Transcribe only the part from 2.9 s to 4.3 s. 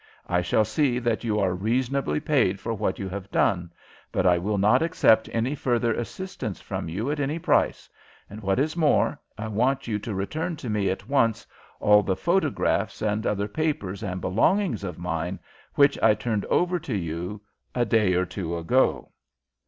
you have done, but